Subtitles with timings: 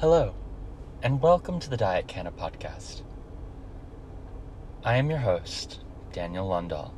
[0.00, 0.32] Hello,
[1.02, 3.02] and welcome to the Diet Canna podcast.
[4.82, 5.80] I am your host,
[6.10, 6.92] Daniel Lundahl.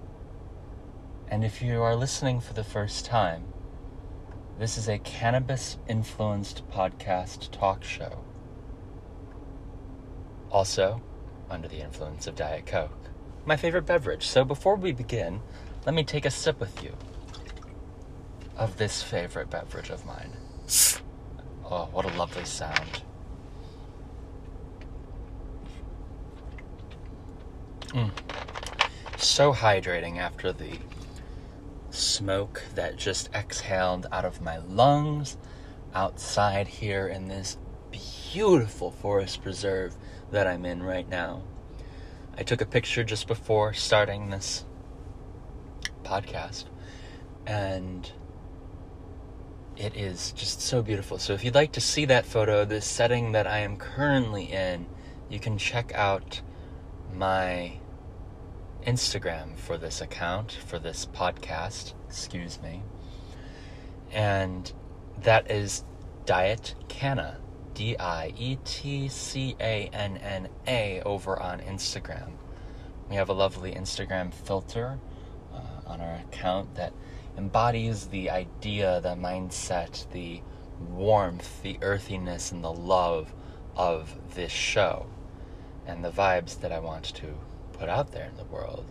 [1.27, 3.42] And if you are listening for the first time,
[4.56, 8.23] this is a cannabis influenced podcast talk show.
[10.52, 11.02] Also,
[11.50, 13.10] under the influence of Diet Coke,
[13.45, 14.28] my favorite beverage.
[14.28, 15.41] So before we begin,
[15.84, 16.95] let me take a sip with you
[18.56, 20.37] of this favorite beverage of mine.
[21.74, 23.02] Oh, what a lovely sound.
[27.86, 28.10] Mm.
[29.16, 30.78] So hydrating after the
[31.88, 35.38] smoke that just exhaled out of my lungs
[35.95, 37.56] outside here in this
[37.90, 39.96] beautiful forest preserve
[40.30, 41.40] that I'm in right now.
[42.36, 44.66] I took a picture just before starting this
[46.04, 46.66] podcast
[47.46, 48.12] and
[49.76, 51.18] it is just so beautiful.
[51.18, 54.87] So if you'd like to see that photo, this setting that I am currently in,
[55.29, 56.42] you can check out
[57.14, 57.79] my
[58.87, 62.82] Instagram for this account, for this podcast, excuse me.
[64.10, 64.70] And
[65.22, 65.84] that is
[66.26, 67.38] Diet Canna,
[67.75, 72.32] D I E T C A N N A, over on Instagram.
[73.09, 74.98] We have a lovely Instagram filter
[75.54, 76.92] uh, on our account that
[77.37, 80.41] embodies the idea, the mindset, the
[80.91, 83.33] warmth, the earthiness, and the love
[83.77, 85.06] of this show
[85.87, 87.34] and the vibes that I want to
[87.72, 88.87] put out there in the world,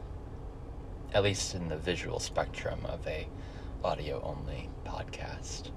[1.13, 3.27] at least in the visual spectrum of a
[3.83, 5.71] audio only podcast.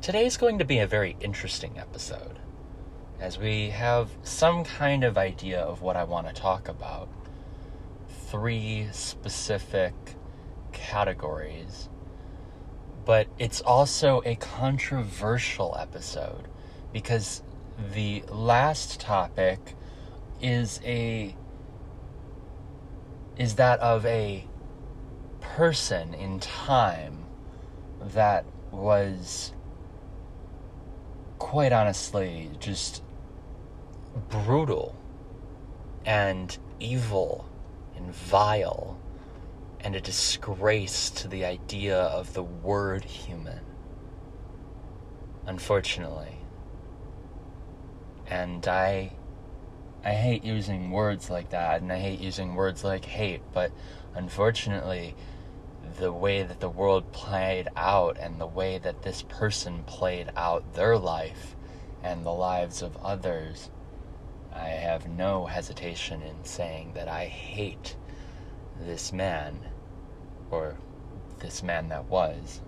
[0.00, 2.38] Today is going to be a very interesting episode
[3.20, 7.08] as we have some kind of idea of what I want to talk about.
[8.28, 9.94] Three specific
[10.72, 11.88] categories,
[13.04, 16.48] but it's also a controversial episode
[16.92, 17.42] because
[17.94, 19.74] the last topic
[20.40, 21.34] is a
[23.36, 24.46] is that of a
[25.40, 27.24] person in time
[28.00, 29.52] that was
[31.38, 33.02] quite honestly just
[34.28, 34.94] brutal
[36.04, 37.46] and evil
[37.96, 38.98] and vile
[39.84, 43.60] and a disgrace to the idea of the word human.
[45.46, 46.38] Unfortunately.
[48.26, 49.12] And I
[50.04, 53.72] I hate using words like that and I hate using words like hate, but
[54.14, 55.14] unfortunately
[55.98, 60.74] the way that the world played out and the way that this person played out
[60.74, 61.54] their life
[62.02, 63.70] and the lives of others,
[64.52, 67.96] I have no hesitation in saying that I hate
[68.82, 69.58] this man
[70.50, 70.76] or
[71.38, 72.60] this man that was.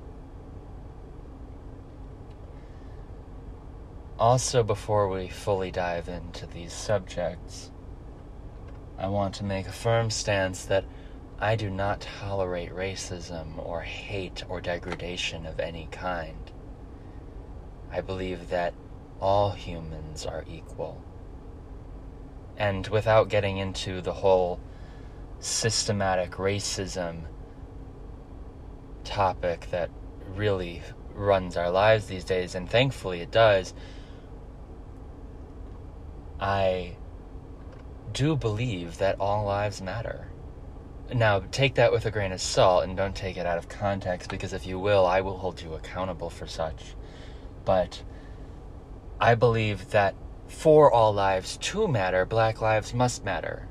[4.19, 7.71] Also, before we fully dive into these subjects,
[8.97, 10.85] I want to make a firm stance that
[11.41, 16.53] I do not tolerate racism or hate or degradation of any kind.
[17.91, 18.73] I believe that
[19.21, 21.03] all humans are equal.
[22.57, 24.61] And without getting into the whole
[25.41, 27.25] systematic racism
[29.05, 29.91] topic that
[30.35, 30.83] really
[31.15, 33.75] runs our lives these days, and thankfully it does,
[36.41, 36.97] I
[38.13, 40.29] do believe that all lives matter.
[41.13, 44.31] Now, take that with a grain of salt and don't take it out of context
[44.31, 46.95] because if you will, I will hold you accountable for such.
[47.65, 48.03] But
[49.21, 50.15] I believe that
[50.49, 53.69] for all lives to matter, black lives must matter.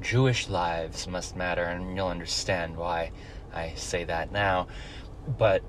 [0.00, 3.10] Jewish lives must matter, and you'll understand why
[3.52, 4.68] I say that now.
[5.26, 5.62] But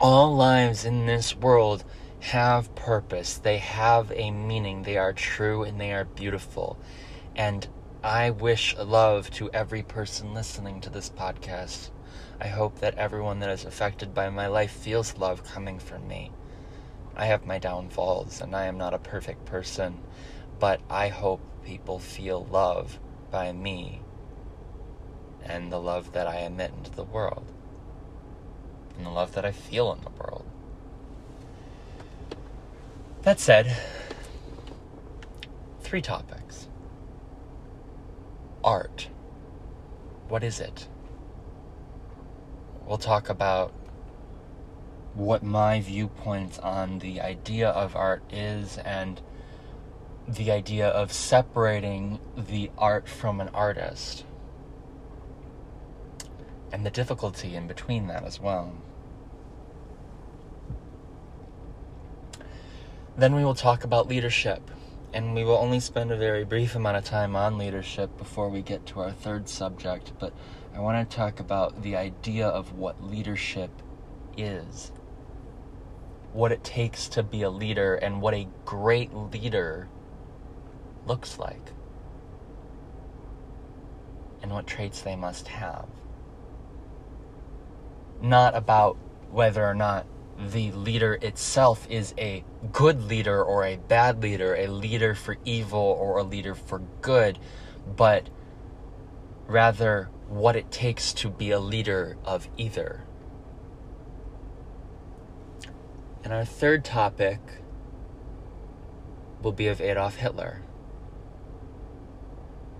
[0.00, 1.84] all lives in this world
[2.20, 6.78] have purpose, they have a meaning, they are true and they are beautiful.
[7.36, 7.66] And
[8.02, 11.90] I wish love to every person listening to this podcast.
[12.40, 16.32] I hope that everyone that is affected by my life feels love coming from me.
[17.16, 20.00] I have my downfalls and I am not a perfect person,
[20.58, 22.98] but I hope people feel love
[23.34, 24.00] by me
[25.42, 27.44] and the love that I emit into the world
[28.96, 30.46] and the love that I feel in the world.
[33.22, 33.76] That said,
[35.80, 36.68] three topics
[38.62, 39.08] art.
[40.28, 40.86] What is it?
[42.86, 43.72] We'll talk about
[45.14, 49.20] what my viewpoint on the idea of art is and
[50.26, 54.24] the idea of separating the art from an artist
[56.72, 58.72] and the difficulty in between that as well.
[63.16, 64.70] Then we will talk about leadership,
[65.12, 68.60] and we will only spend a very brief amount of time on leadership before we
[68.60, 70.12] get to our third subject.
[70.18, 70.32] But
[70.74, 73.70] I want to talk about the idea of what leadership
[74.36, 74.90] is,
[76.32, 79.88] what it takes to be a leader, and what a great leader
[81.06, 81.72] looks like,
[84.42, 85.86] and what traits they must have.
[88.20, 88.96] Not about
[89.30, 90.06] whether or not
[90.38, 95.78] the leader itself is a good leader or a bad leader, a leader for evil
[95.78, 97.38] or a leader for good,
[97.96, 98.28] but
[99.46, 103.04] rather what it takes to be a leader of either.
[106.24, 107.38] And our third topic
[109.42, 110.62] will be of Adolf Hitler.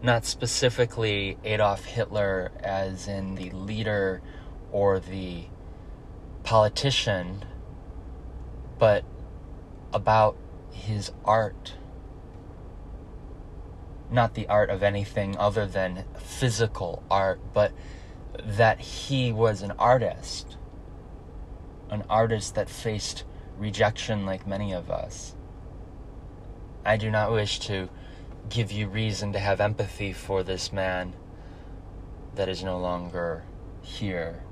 [0.05, 4.21] Not specifically Adolf Hitler as in the leader
[4.71, 5.45] or the
[6.43, 7.43] politician,
[8.79, 9.03] but
[9.95, 10.37] about
[10.73, 11.73] his art.
[14.11, 17.73] Not the art of anything other than physical art, but
[18.45, 20.59] that he was an artist.
[21.89, 23.25] An artist that faced
[23.57, 25.35] rejection like many of us.
[26.85, 27.89] I do not wish to
[28.49, 31.15] give you reason to have empathy for this man
[32.35, 33.45] that is no longer
[33.83, 34.43] here,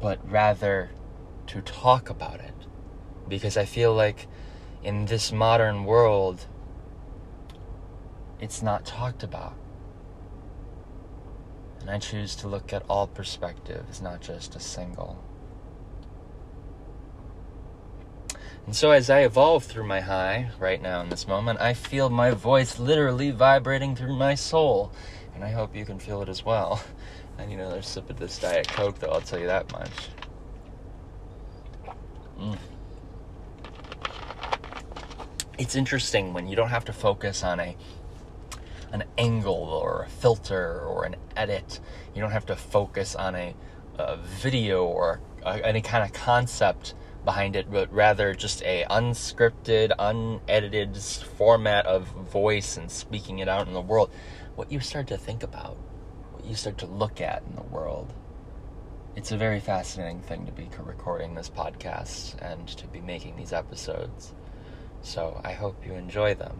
[0.00, 0.90] but rather
[1.46, 2.54] to talk about it
[3.28, 4.26] because I feel like
[4.82, 6.46] in this modern world
[8.40, 9.54] it's not talked about.
[11.80, 15.22] And I choose to look at all perspectives, not just a single.
[18.66, 22.08] And so, as I evolve through my high right now in this moment, I feel
[22.08, 24.90] my voice literally vibrating through my soul.
[25.34, 26.82] And I hope you can feel it as well.
[27.38, 29.90] I need another sip of this Diet Coke, though, I'll tell you that much.
[32.38, 32.58] Mm.
[35.58, 37.76] It's interesting when you don't have to focus on a
[38.92, 41.80] an angle or a filter or an edit.
[42.14, 43.54] You don't have to focus on a,
[43.98, 46.94] a video or a, any kind of concept
[47.24, 53.66] behind it, but rather just a unscripted, unedited format of voice and speaking it out
[53.66, 54.10] in the world.
[54.54, 55.76] What you start to think about,
[56.32, 58.12] what you start to look at in the world
[59.16, 63.52] it's a very fascinating thing to be recording this podcast and to be making these
[63.52, 64.34] episodes.
[65.02, 66.58] So I hope you enjoy them.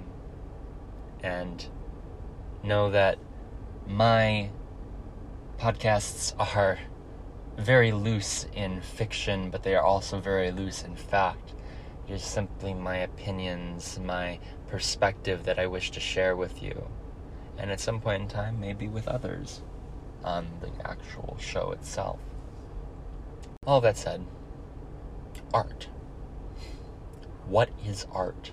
[1.22, 1.66] And
[2.62, 3.18] know that
[3.88, 4.50] my
[5.58, 6.78] podcasts are
[7.56, 11.52] very loose in fiction, but they are also very loose in fact.
[12.08, 16.88] It is simply my opinions, my perspective that I wish to share with you.
[17.56, 19.62] And at some point in time, maybe with others
[20.24, 22.18] on the actual show itself.
[23.66, 24.24] All that said,
[25.52, 25.88] art.
[27.46, 28.52] What is art?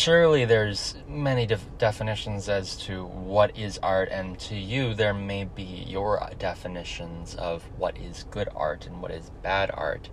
[0.00, 5.44] Surely there's many def- definitions as to what is art, and to you there may
[5.44, 10.08] be your definitions of what is good art and what is bad art.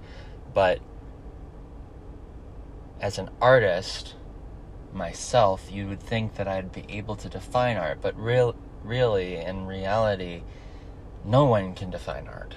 [0.53, 0.81] But
[2.99, 4.15] as an artist,
[4.91, 9.65] myself, you would think that I'd be able to define art, but real, really, in
[9.67, 10.43] reality,
[11.23, 12.55] no one can define art.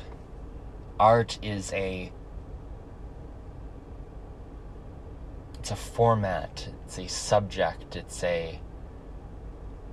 [0.99, 2.11] Art is a
[5.61, 8.59] it's a format, it's a subject, it's a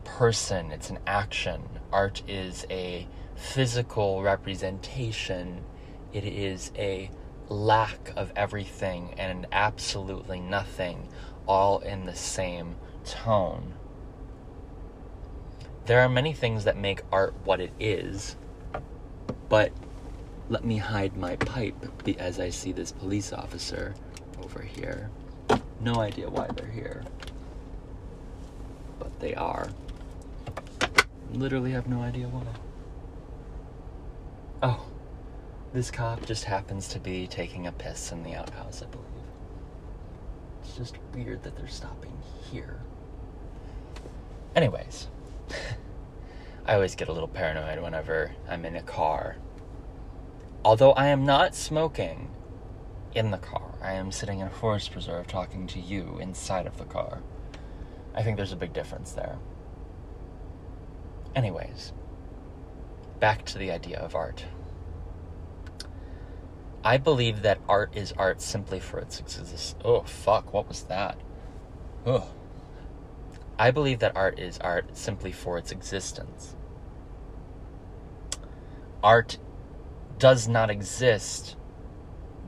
[0.06, 1.62] person, it's an action.
[1.92, 3.06] Art is a
[3.36, 5.62] physical representation.
[6.14, 7.12] It is a
[7.50, 11.10] lack of everything and absolutely nothing,
[11.46, 13.74] all in the same tone.
[15.86, 18.38] There are many things that make art what it is,
[19.50, 19.74] but
[20.48, 21.76] let me hide my pipe
[22.18, 23.96] as I see this police officer
[24.42, 25.12] over here.
[25.80, 27.04] No idea why they're here.
[29.00, 29.70] But they are.
[31.34, 32.44] Literally have no idea why.
[34.64, 34.86] Oh,
[35.74, 39.06] this cop just happens to be taking a piss in the outhouse, I believe.
[40.62, 42.18] It's just weird that they're stopping
[42.52, 42.80] here.
[44.56, 45.08] Anyways.
[46.66, 49.38] I always get a little paranoid whenever I'm in a car.
[50.66, 52.30] Although I am not smoking
[53.16, 56.78] in the car, I am sitting in a forest preserve talking to you inside of
[56.78, 57.22] the car.
[58.14, 59.38] I think there's a big difference there.
[61.34, 61.94] Anyways,
[63.22, 64.44] back to the idea of art.
[66.84, 69.74] I believe that art is art simply for its existence.
[69.86, 71.18] Oh, fuck, what was that?
[72.06, 72.28] Oh.
[73.58, 76.58] I believe that art is art simply for its existence.
[79.02, 79.38] Art
[80.20, 81.56] does not exist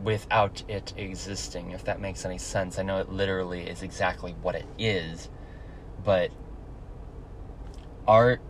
[0.04, 2.80] without it existing, if that makes any sense.
[2.80, 5.30] I know it literally is exactly what it is,
[6.04, 6.32] but
[8.08, 8.42] art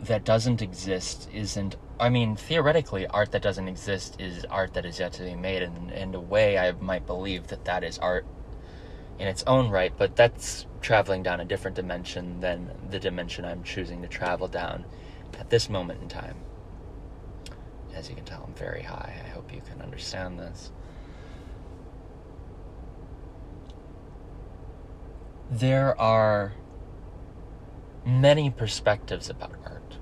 [0.00, 5.00] that doesn't exist isn't I mean, theoretically, art that doesn't exist is art that is
[5.00, 8.24] yet to be made, and in a way, I might believe that that is art
[9.18, 13.64] in its own right, but that's traveling down a different dimension than the dimension I'm
[13.64, 14.84] choosing to travel down
[15.40, 16.36] at this moment in time.
[17.98, 19.12] As you can tell, I'm very high.
[19.24, 20.70] I hope you can understand this.
[25.50, 26.52] There are
[28.06, 29.98] many perspectives about art.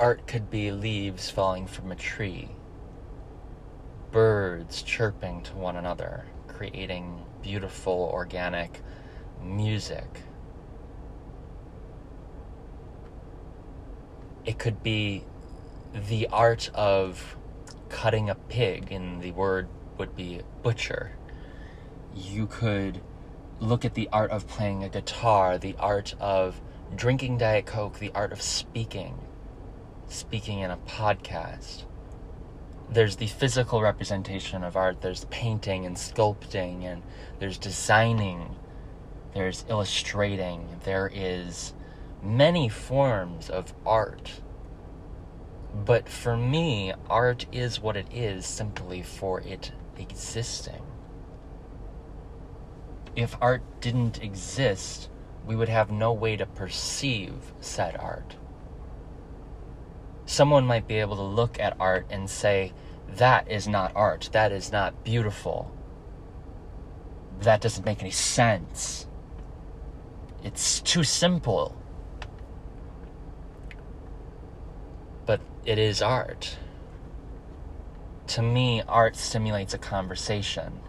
[0.00, 2.48] Art could be leaves falling from a tree,
[4.10, 8.80] birds chirping to one another, creating beautiful organic
[9.40, 10.22] music.
[14.44, 15.22] It could be
[15.94, 17.36] the art of
[17.88, 21.12] cutting a pig, and the word would be butcher.
[22.14, 23.00] You could
[23.60, 26.60] look at the art of playing a guitar, the art of
[26.94, 29.18] drinking Diet Coke, the art of speaking,
[30.08, 31.84] speaking in a podcast.
[32.90, 37.02] There's the physical representation of art, there's painting and sculpting, and
[37.38, 38.56] there's designing,
[39.34, 41.74] there's illustrating, there is
[42.22, 44.40] many forms of art.
[45.74, 50.82] But for me, art is what it is simply for it existing
[53.18, 55.10] if art didn't exist,
[55.44, 58.36] we would have no way to perceive said art.
[60.24, 62.72] Someone might be able to look at art and say,
[63.08, 65.74] that is not art, that is not beautiful,
[67.40, 69.08] that doesn't make any sense.
[70.44, 71.74] It's too simple.
[75.26, 76.56] But it is art.
[78.28, 80.80] To me, art stimulates a conversation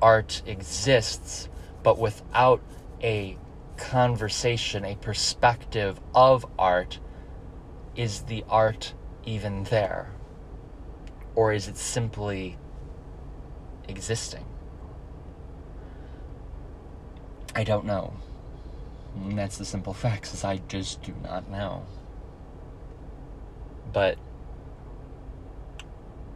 [0.00, 1.48] art exists,
[1.82, 2.62] but without
[3.02, 3.36] a
[3.76, 7.00] conversation, a perspective of art,
[7.96, 10.12] is the art even there?
[11.34, 12.56] Or is it simply
[13.88, 14.44] existing?
[17.56, 18.14] I don't know.
[19.16, 21.86] And that's the simple facts, is I just do not know.
[23.92, 24.18] But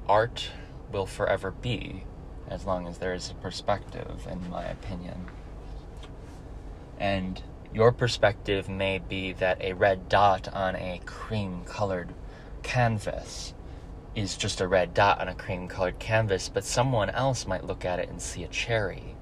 [0.08, 0.50] art
[0.90, 2.04] will forever be
[2.48, 5.26] as long as there is a perspective, in my opinion.
[6.98, 7.42] And
[7.72, 12.12] your perspective may be that a red dot on a cream colored
[12.62, 13.54] canvas
[14.14, 17.84] is just a red dot on a cream colored canvas, but someone else might look
[17.84, 19.16] at it and see a cherry,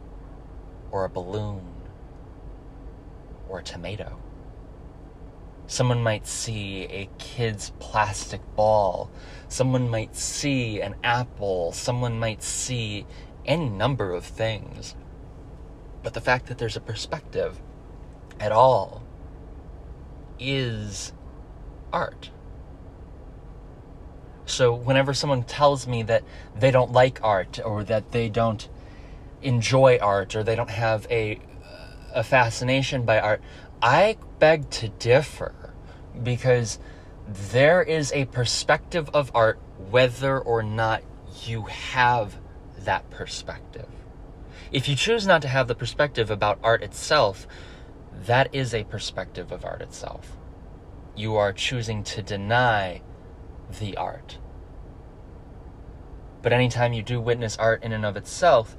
[0.90, 1.62] or a balloon,
[3.48, 4.18] or a tomato.
[5.70, 9.08] Someone might see a kid's plastic ball.
[9.46, 11.70] Someone might see an apple.
[11.70, 13.06] Someone might see
[13.46, 14.96] any number of things.
[16.02, 17.62] But the fact that there's a perspective
[18.40, 19.04] at all
[20.40, 21.12] is
[21.92, 22.32] art.
[24.46, 26.24] So whenever someone tells me that
[26.56, 28.68] they don't like art or that they don't
[29.40, 31.38] enjoy art or they don't have a
[32.12, 33.40] a fascination by art,
[33.80, 35.59] I beg to differ
[36.22, 36.78] because
[37.26, 41.02] there is a perspective of art whether or not
[41.44, 42.38] you have
[42.80, 43.88] that perspective.
[44.72, 47.46] If you choose not to have the perspective about art itself,
[48.26, 50.36] that is a perspective of art itself.
[51.16, 53.02] You are choosing to deny
[53.78, 54.38] the art.
[56.42, 58.76] But anytime you do witness art in and of itself,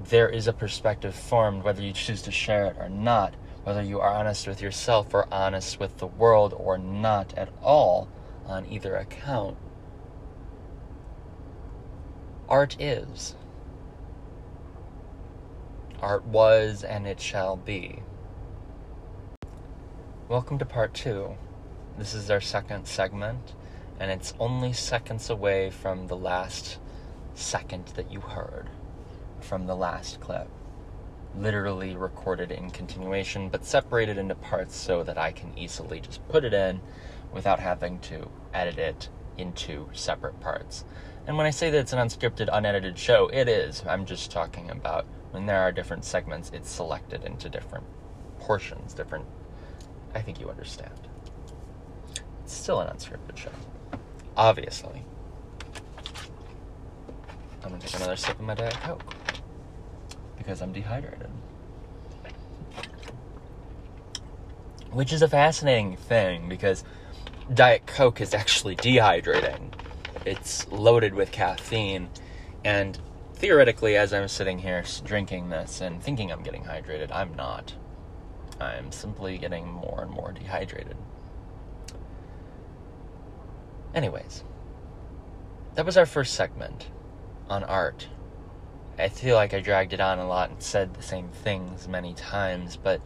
[0.00, 3.34] there is a perspective formed, whether you choose to share it or not
[3.68, 8.08] whether you are honest with yourself or honest with the world or not at all
[8.46, 9.58] on either account.
[12.48, 13.34] Art is.
[16.00, 18.02] Art was and it shall be.
[20.30, 21.36] Welcome to part two.
[21.98, 23.52] This is our second segment,
[24.00, 26.78] and it's only seconds away from the last
[27.34, 28.70] second that you heard
[29.42, 30.48] from the last clip
[31.40, 36.44] literally recorded in continuation, but separated into parts so that I can easily just put
[36.44, 36.80] it in
[37.32, 40.84] without having to edit it into separate parts.
[41.26, 43.84] And when I say that it's an unscripted, unedited show, it is.
[43.86, 47.84] I'm just talking about when there are different segments, it's selected into different
[48.38, 49.26] portions, different.
[50.14, 51.08] I think you understand.
[52.42, 53.52] It's still an unscripted show.
[54.36, 55.04] Obviously.
[57.62, 59.17] I'm gonna take another sip of my Diet Coke
[60.48, 61.28] because I'm dehydrated.
[64.92, 66.84] Which is a fascinating thing because
[67.52, 69.72] Diet Coke is actually dehydrating.
[70.24, 72.08] it's loaded with caffeine.
[72.64, 72.98] And
[73.34, 77.74] theoretically, as I'm sitting here drinking this and thinking I'm getting hydrated, I'm not.
[78.58, 80.96] I'm simply getting more and more dehydrated.
[83.94, 84.44] Anyways,
[85.74, 86.88] that was our first segment
[87.50, 88.08] on art.
[88.98, 92.14] I feel like I dragged it on a lot and said the same things many
[92.14, 93.00] times, but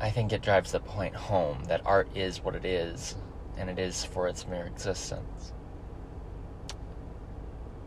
[0.00, 3.16] I think it drives the point home that art is what it is,
[3.56, 5.52] and it is for its mere existence.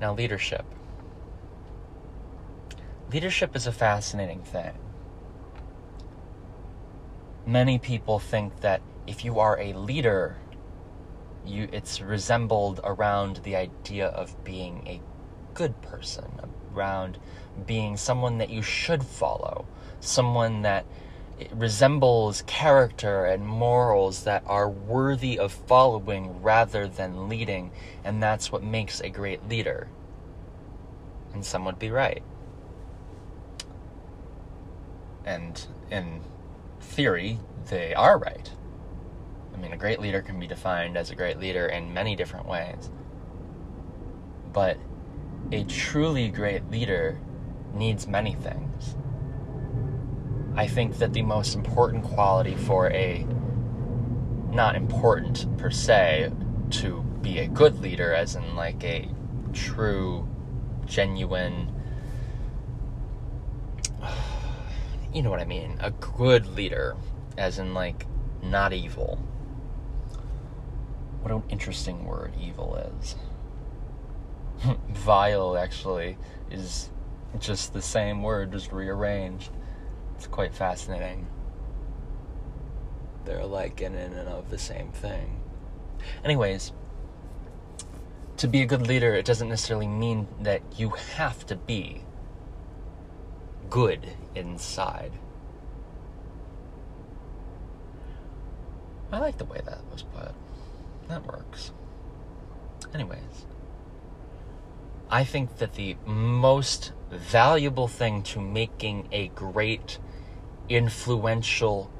[0.01, 0.65] Now, leadership.
[3.13, 4.73] Leadership is a fascinating thing.
[7.45, 10.35] Many people think that if you are a leader,
[11.45, 15.01] you it's resembled around the idea of being a
[15.53, 16.39] good person,
[16.73, 17.17] around
[17.65, 19.65] being someone that you should follow,
[19.99, 20.85] someone that
[21.51, 27.71] resembles character and morals that are worthy of following rather than leading,
[28.03, 29.87] and that's what makes a great leader.
[31.33, 32.23] And some would be right.
[35.25, 36.21] And in
[36.79, 38.51] theory, they are right.
[39.53, 42.47] I mean, a great leader can be defined as a great leader in many different
[42.47, 42.89] ways.
[44.51, 44.77] But
[45.51, 47.19] a truly great leader
[47.73, 48.95] needs many things.
[50.55, 53.25] I think that the most important quality for a,
[54.49, 56.31] not important per se,
[56.71, 59.09] to be a good leader, as in like a
[59.53, 60.27] true,
[60.85, 61.73] genuine,
[65.13, 66.95] you know what I mean, a good leader,
[67.37, 68.05] as in like
[68.41, 69.19] not evil
[71.21, 73.15] what an interesting word evil is.
[74.89, 76.17] Vile, actually,
[76.49, 76.89] is
[77.39, 79.51] just the same word, just rearranged.
[80.15, 81.27] It's quite fascinating.
[83.25, 85.41] They're like in and of the same thing.
[86.23, 86.71] Anyways,
[88.37, 92.03] to be a good leader, it doesn't necessarily mean that you have to be
[93.69, 95.13] good inside.
[99.11, 100.33] I like the way that was put
[101.11, 101.71] that works.
[102.93, 103.45] Anyways,
[105.13, 109.99] I think that the most valuable thing to making a great,
[110.69, 111.91] influential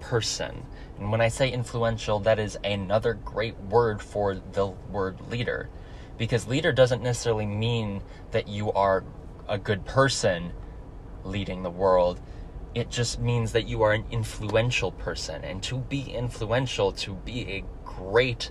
[0.00, 0.64] person,
[0.98, 5.68] and when I say influential, that is another great word for the word leader.
[6.16, 9.04] Because leader doesn't necessarily mean that you are
[9.46, 10.52] a good person
[11.22, 12.20] leading the world.
[12.74, 15.44] It just means that you are an influential person.
[15.44, 18.50] And to be influential, to be a great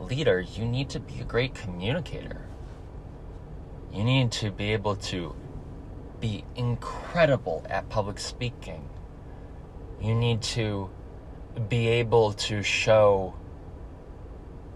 [0.00, 2.48] leader, you need to be a great communicator.
[3.92, 5.34] You need to be able to
[6.20, 8.88] be incredible at public speaking.
[10.00, 10.90] You need to
[11.68, 13.34] be able to show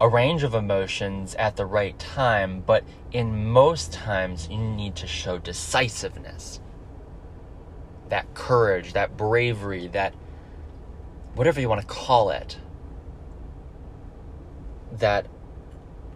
[0.00, 5.06] a range of emotions at the right time, but in most times, you need to
[5.06, 6.60] show decisiveness.
[8.10, 10.14] That courage, that bravery, that
[11.34, 12.58] whatever you want to call it
[14.92, 15.26] that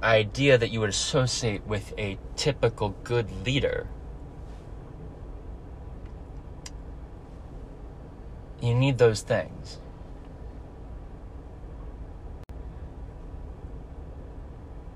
[0.02, 3.86] idea that you would associate with a typical good leader.
[8.60, 9.78] You need those things.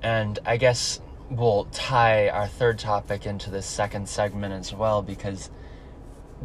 [0.02, 5.50] And I guess we'll tie our third topic into this second segment as well because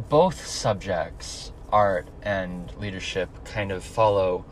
[0.08, 4.46] both subjects, art and leadership, kind of follow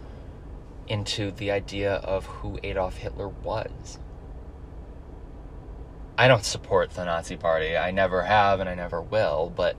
[0.88, 3.98] into the idea of who Adolf Hitler was.
[6.16, 7.76] I don't support the Nazi Party.
[7.76, 9.76] I never have and I never will, but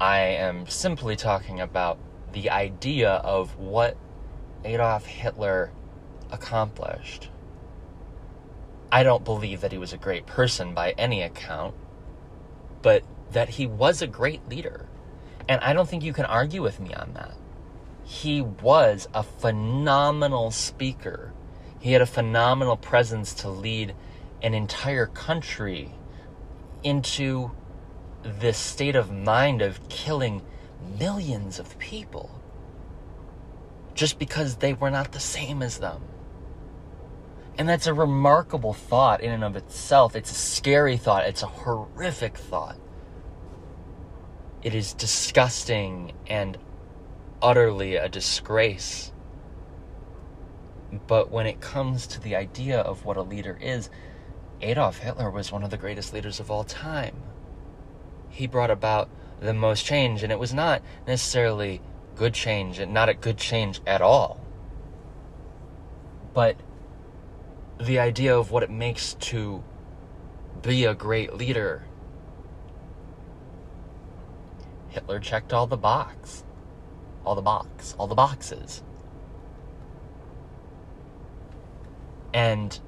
[0.00, 1.98] I am simply talking about
[2.32, 3.96] the idea of what
[4.64, 5.70] Adolf Hitler
[6.30, 7.28] accomplished.
[8.90, 11.74] I don't believe that he was a great person by any account,
[12.80, 14.86] but that he was a great leader.
[15.46, 17.34] And I don't think you can argue with me on that
[18.08, 21.34] he was a phenomenal speaker.
[21.78, 23.94] He had a phenomenal presence to lead
[24.42, 25.92] an entire country
[26.82, 27.50] into
[28.22, 30.40] this state of mind of killing
[30.98, 32.40] millions of people
[33.94, 36.00] just because they were not the same as them.
[37.58, 40.16] And that's a remarkable thought in and of itself.
[40.16, 42.78] It's a scary thought, it's a horrific thought.
[44.62, 46.56] It is disgusting and
[47.42, 49.12] utterly a disgrace.
[51.06, 53.90] But when it comes to the idea of what a leader is,
[54.60, 57.16] Adolf Hitler was one of the greatest leaders of all time.
[58.28, 59.08] He brought about
[59.40, 61.80] the most change, and it was not necessarily
[62.16, 64.40] good change, and not a good change at all.
[66.34, 66.56] But
[67.80, 69.62] the idea of what it makes to
[70.62, 71.84] be a great leader.
[74.88, 76.44] Hitler checked all the box.
[77.28, 78.82] All the box, all the boxes.
[82.32, 82.80] And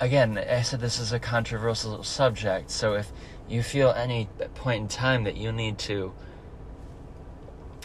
[0.00, 3.12] again, I said this is a controversial subject, so if
[3.50, 6.14] you feel any point in time that you need to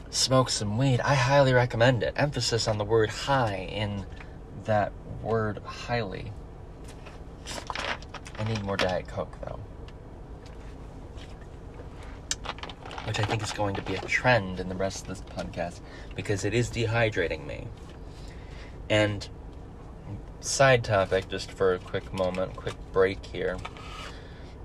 [0.10, 2.14] smoke some weed, I highly recommend it.
[2.16, 4.06] Emphasis on the word high in
[4.64, 6.32] that word highly.
[8.40, 9.60] I need more Diet Coke though.
[13.06, 15.82] Which I think is going to be a trend in the rest of this podcast
[16.16, 17.68] because it is dehydrating me.
[18.90, 19.28] And
[20.40, 23.58] side topic, just for a quick moment, quick break here.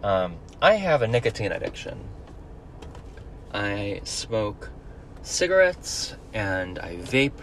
[0.03, 2.09] Um, I have a nicotine addiction.
[3.53, 4.71] I smoke
[5.23, 7.41] cigarettes and I vape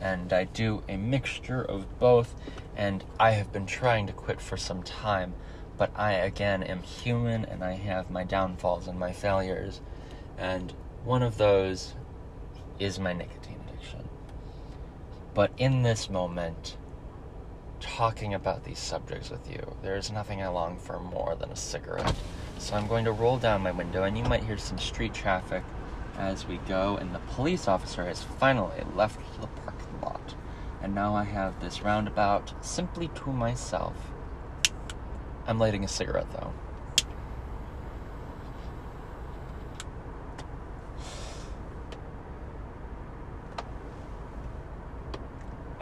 [0.00, 2.34] and I do a mixture of both.
[2.76, 5.34] And I have been trying to quit for some time,
[5.76, 9.80] but I again am human and I have my downfalls and my failures.
[10.38, 10.72] And
[11.04, 11.94] one of those
[12.78, 14.08] is my nicotine addiction.
[15.34, 16.76] But in this moment,
[17.80, 19.76] talking about these subjects with you.
[19.82, 22.14] There is nothing I long for more than a cigarette.
[22.58, 25.64] So I'm going to roll down my window, and you might hear some street traffic
[26.16, 26.96] as we go.
[26.96, 30.34] And the police officer has finally left the parking lot.
[30.80, 33.94] And now I have this roundabout simply to myself.
[35.46, 36.52] I'm lighting a cigarette though.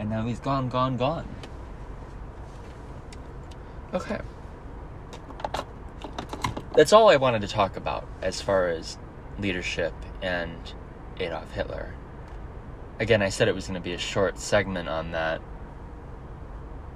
[0.01, 1.27] And now he's gone, gone, gone.
[3.93, 4.19] Okay.
[6.75, 8.97] That's all I wanted to talk about as far as
[9.37, 10.57] leadership and
[11.19, 11.93] Adolf Hitler.
[12.99, 15.39] Again, I said it was going to be a short segment on that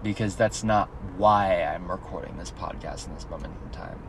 [0.01, 3.99] because that's not why I'm recording this podcast in this moment in time.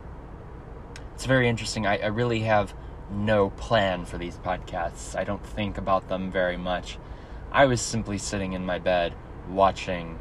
[1.14, 1.86] It's very interesting.
[1.86, 2.72] I, I really have
[3.10, 5.14] no plan for these podcasts.
[5.14, 6.96] I don't think about them very much.
[7.52, 9.14] I was simply sitting in my bed
[9.48, 10.18] watching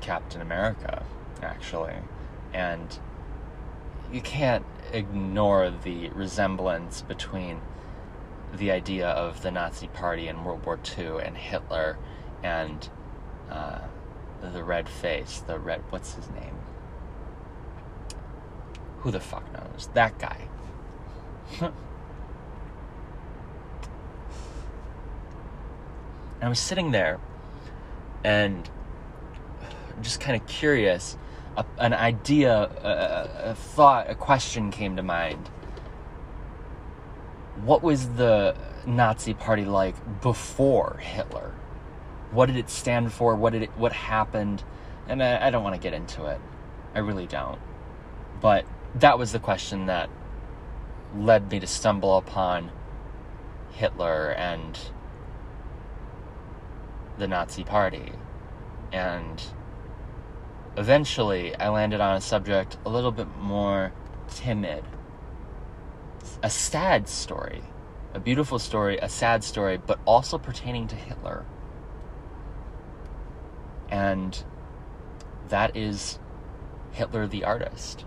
[0.00, 1.04] Captain America,
[1.42, 1.94] actually.
[2.52, 2.98] And
[4.12, 7.60] you can't ignore the resemblance between
[8.52, 11.96] the idea of the Nazi Party in World War II and Hitler
[12.42, 12.88] and
[13.50, 13.80] uh,
[14.42, 16.56] the red face, the red, what's his name?
[19.00, 19.88] Who the fuck knows?
[19.94, 20.48] That guy.
[26.42, 27.18] I was sitting there
[28.24, 28.68] and
[30.02, 31.16] just kind of curious.
[31.56, 35.48] A, an idea, a, a thought, a question came to mind.
[37.64, 41.54] What was the Nazi Party like before Hitler?
[42.30, 43.34] What did it stand for?
[43.34, 43.70] What did it?
[43.76, 44.62] What happened?
[45.08, 46.40] And I, I don't want to get into it.
[46.94, 47.58] I really don't.
[48.40, 50.08] But that was the question that
[51.14, 52.70] led me to stumble upon
[53.72, 54.78] Hitler and
[57.20, 58.12] the Nazi Party.
[58.92, 59.40] And
[60.76, 63.92] eventually I landed on a subject a little bit more
[64.28, 64.82] timid.
[66.42, 67.62] A sad story.
[68.12, 71.44] A beautiful story, a sad story, but also pertaining to Hitler.
[73.88, 74.42] And
[75.48, 76.18] that is
[76.90, 78.04] Hitler the artist.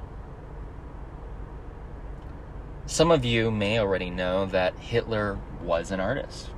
[2.85, 6.49] Some of you may already know that Hitler was an artist.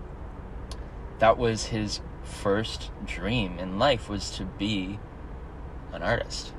[1.20, 5.00] That was his first dream in life was to be
[5.94, 6.54] an artist.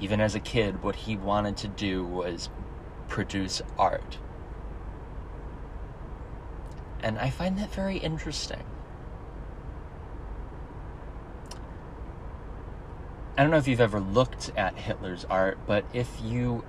[0.00, 2.48] Even as a kid, what he wanted to do was
[3.08, 4.18] produce art.
[7.02, 8.62] And I find that very interesting.
[13.36, 16.64] I don't know if you've ever looked at Hitler's art, but if you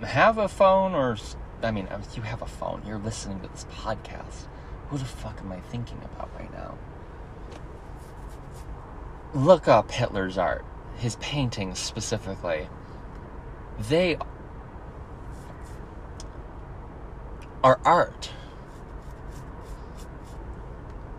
[0.00, 1.16] have a phone or,
[1.62, 4.48] I mean, if you have a phone, you're listening to this podcast,
[4.88, 6.76] who the fuck am I thinking about right now?
[9.34, 10.64] Look up Hitler's art
[10.98, 12.68] his paintings specifically,
[13.88, 14.18] they
[17.62, 18.30] are art.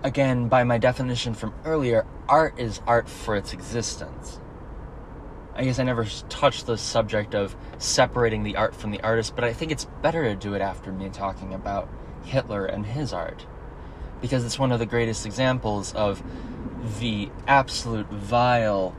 [0.04, 4.39] Again, by my definition from earlier, art is art for its existence.
[5.56, 9.43] I guess I never touched the subject of separating the art from the artist, but
[9.43, 11.89] I think it's better to do it after me talking about
[12.24, 13.45] Hitler and his art.
[14.22, 16.22] Because it's one of the greatest examples of
[17.00, 18.96] the absolute vile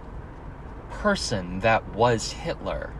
[0.91, 2.93] person that was Hitler,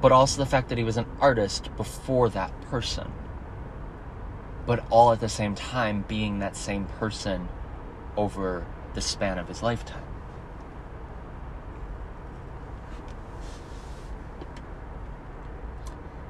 [0.00, 3.12] but also the fact that he was an artist before that person.
[4.66, 7.48] But all at the same time being that same person
[8.16, 10.02] over the span of his lifetime.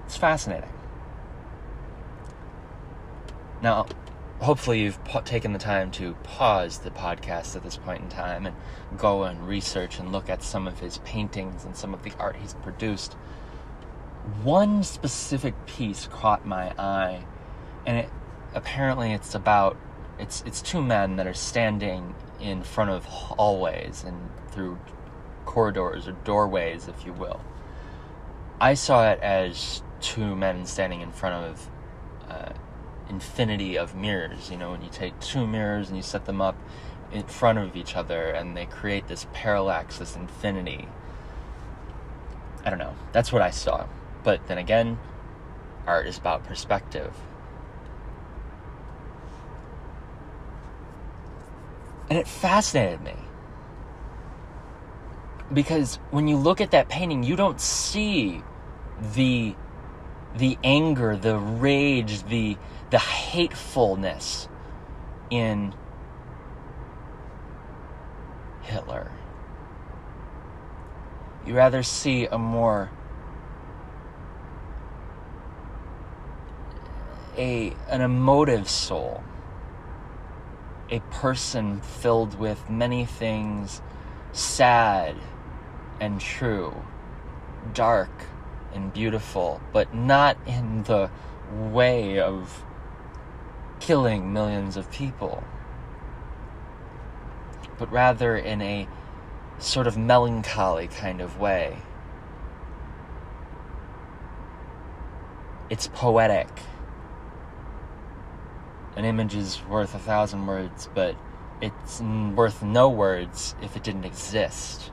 [0.06, 0.68] It's fascinating.
[3.62, 3.86] Now,
[4.42, 8.46] hopefully, you've pa- taken the time to pause the podcast at this point in time
[8.46, 8.56] and
[8.98, 12.36] go and research and look at some of his paintings and some of the art
[12.36, 13.14] he's produced.
[14.42, 17.24] One specific piece caught my eye,
[17.86, 18.08] and it
[18.54, 19.76] apparently it's about
[20.18, 24.78] it's it's two men that are standing in front of hallways and through
[25.44, 27.40] corridors or doorways, if you will.
[28.60, 31.70] I saw it as two men standing in front of
[32.28, 32.52] uh,
[33.12, 34.50] infinity of mirrors.
[34.50, 36.56] You know, when you take two mirrors and you set them up
[37.12, 40.88] in front of each other and they create this parallax, this infinity.
[42.64, 42.94] I don't know.
[43.12, 43.86] That's what I saw.
[44.24, 44.98] But then again,
[45.86, 47.14] art is about perspective.
[52.08, 53.14] And it fascinated me.
[55.52, 58.42] Because when you look at that painting, you don't see
[59.14, 59.54] the
[60.34, 62.56] the anger, the rage, the
[62.92, 64.48] the hatefulness
[65.30, 65.74] in
[68.60, 69.10] Hitler.
[71.46, 72.90] You rather see a more
[77.38, 79.24] a an emotive soul
[80.90, 83.80] a person filled with many things
[84.32, 85.16] sad
[85.98, 86.74] and true,
[87.72, 88.10] dark
[88.74, 91.10] and beautiful, but not in the
[91.70, 92.62] way of
[93.86, 95.42] killing millions of people,
[97.78, 98.88] but rather in a
[99.58, 101.76] sort of melancholy kind of way.
[105.70, 106.48] It's poetic
[108.96, 111.16] an image is worth a thousand words, but
[111.60, 114.90] it's worth no words if it didn't exist.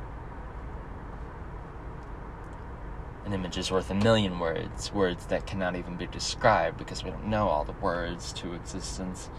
[3.29, 7.11] An image is worth a million words, words that cannot even be described because we
[7.11, 9.29] don't know all the words to existence.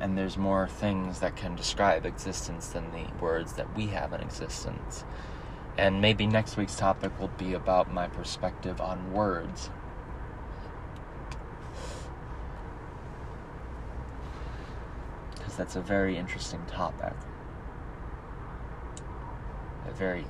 [0.00, 4.22] And there's more things that can describe existence than the words that we have in
[4.22, 5.04] existence.
[5.76, 9.68] And maybe next week's topic will be about my perspective on words.
[15.54, 17.12] because that's a very interesting topic.
[19.86, 20.24] A very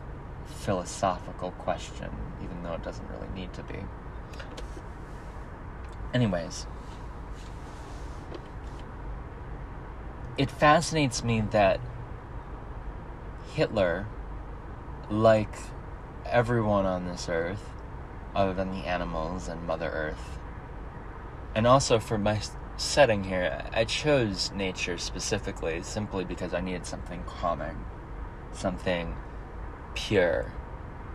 [0.47, 2.11] philosophical question,
[2.43, 3.79] even though it doesn't really need to be.
[6.13, 6.67] Anyways,
[10.39, 11.81] it fascinates me that
[13.55, 14.07] Hitler,
[15.11, 15.55] like
[16.27, 17.71] everyone on this earth,
[18.35, 20.39] other than the animals and Mother Earth,
[21.55, 22.41] and also for my
[22.77, 27.85] setting here, I chose nature specifically simply because I needed something calming,
[28.53, 29.15] something
[29.95, 30.53] pure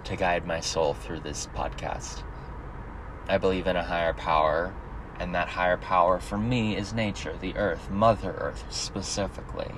[0.05, 2.23] to guide my soul through this podcast.
[3.27, 4.73] I believe in a higher power,
[5.19, 9.71] and that higher power for me is nature, the earth, Mother Earth specifically,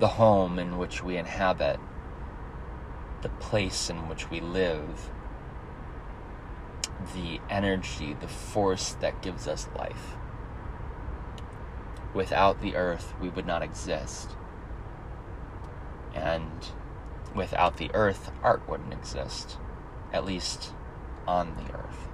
[0.00, 1.78] the home in which we inhabit,
[3.22, 5.10] the place in which we live,
[7.14, 10.16] the energy, the force that gives us life.
[12.14, 14.30] Without the earth, we would not exist.
[16.14, 16.50] And
[17.36, 19.58] without the earth, art wouldn't exist.
[20.12, 20.72] At least
[21.26, 22.08] on the earth.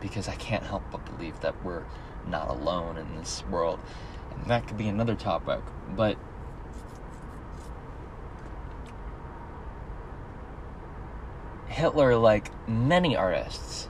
[0.00, 1.84] Because I can't help but believe that we're
[2.26, 3.80] not alone in this world.
[4.30, 5.60] And that could be another topic.
[5.94, 6.16] But
[11.68, 13.88] Hitler, like many artists,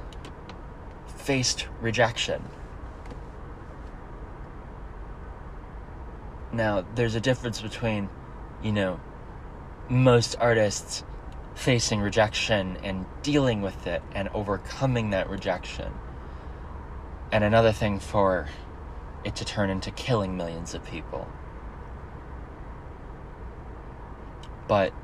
[1.17, 2.45] faced rejection
[6.53, 8.11] Now, there's a difference between,
[8.63, 9.01] you know,
[9.93, 11.05] most artists
[11.55, 15.93] facing rejection and dealing with it and overcoming that rejection.
[17.31, 18.49] And another thing for
[19.23, 21.29] it to turn into killing millions of people.
[24.67, 24.95] But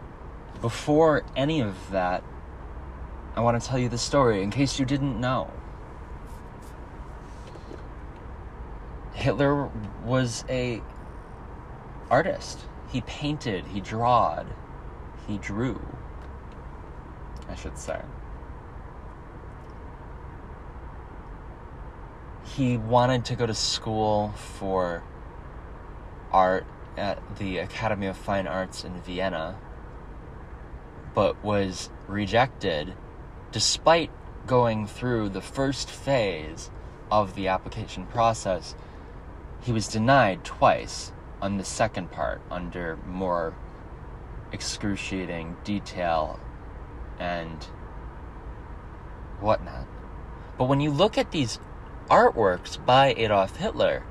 [0.63, 2.25] before any of that,
[3.37, 5.51] I want to tell you the story in case you didn't know.
[9.13, 9.69] Hitler
[10.05, 10.83] was a
[12.11, 12.61] artist.
[12.89, 14.47] He painted, he drawed,
[15.29, 15.81] he drew,
[17.49, 18.01] I should say.
[22.45, 25.05] He wanted to go to school for
[26.33, 29.59] art at the Academy of Fine Arts in Vienna,
[31.15, 32.95] but was rejected
[33.53, 34.11] despite
[34.47, 36.71] going through the first phase
[37.11, 38.75] of the application process.
[39.63, 41.13] He was denied twice
[41.43, 43.55] on the second part under more
[44.53, 46.39] excruciating detail
[47.19, 47.65] and
[49.41, 49.87] whatnot.
[50.57, 51.59] But when you look at these
[52.11, 54.05] artworks by Adolf Hitler,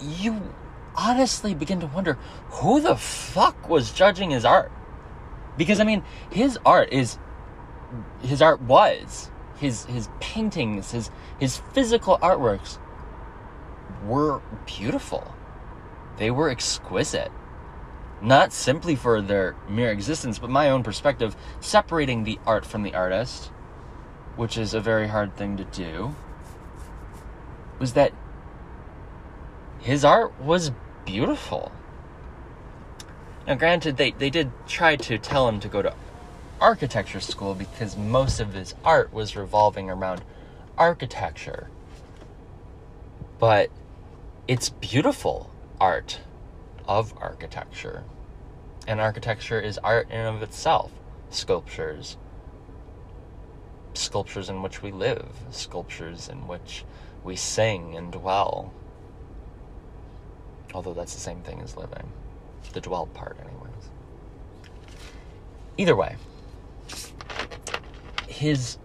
[0.00, 0.54] you
[0.94, 2.18] honestly begin to wonder
[2.50, 4.72] who the fuck was judging his art?
[5.56, 7.18] Because I mean, his art is
[8.22, 12.78] his art was his his paintings, his his physical artworks
[14.04, 15.34] were beautiful.
[16.16, 17.30] They were exquisite.
[18.22, 22.94] Not simply for their mere existence, but my own perspective, separating the art from the
[22.94, 23.46] artist,
[24.36, 26.14] which is a very hard thing to do,
[27.80, 28.12] was that
[29.80, 30.70] his art was
[31.04, 31.72] beautiful.
[33.44, 35.92] Now, granted, they, they did try to tell him to go to
[36.60, 40.22] architecture school because most of his art was revolving around
[40.78, 41.68] architecture.
[43.40, 43.70] But
[44.46, 46.20] it's beautiful art
[46.86, 48.04] of architecture.
[48.86, 50.90] And architecture is art in and of itself.
[51.30, 52.16] Sculptures,
[53.94, 56.84] sculptures in which we live, sculptures in which
[57.24, 58.72] we sing and dwell.
[60.74, 62.12] Although that's the same thing as living.
[62.72, 63.90] The dwell part, anyways.
[65.78, 66.16] Either way,
[68.28, 68.78] his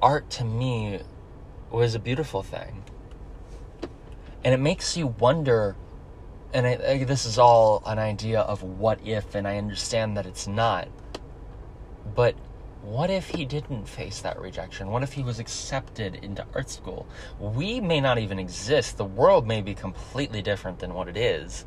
[0.00, 1.00] art to me
[1.70, 2.82] was a beautiful thing.
[4.44, 5.76] And it makes you wonder,
[6.54, 10.24] and I, I, this is all an idea of what if, and I understand that
[10.24, 10.88] it's not.
[12.14, 12.36] But
[12.80, 14.90] what if he didn't face that rejection?
[14.90, 17.08] What if he was accepted into art school?
[17.40, 18.98] We may not even exist.
[18.98, 21.66] The world may be completely different than what it is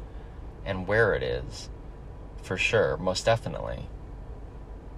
[0.65, 1.69] and where it is.
[2.41, 3.89] For sure, most definitely.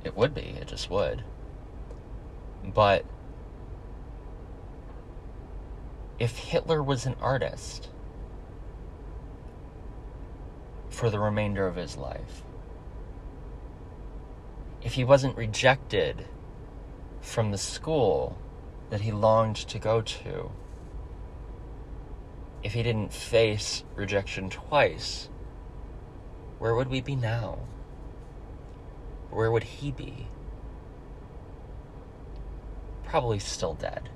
[0.04, 1.24] It would be, it just would.
[2.64, 3.06] But
[6.20, 7.90] if Hitler was an artist
[11.00, 12.44] for the remainder of his life,
[14.82, 16.26] if he wasn't rejected
[17.22, 18.38] from the school
[18.90, 20.52] that he longed to go to,
[22.64, 25.30] if he didn't face rejection twice,
[26.58, 27.60] where would we be now?
[29.30, 30.28] Where would he be?
[33.06, 34.10] Probably still dead.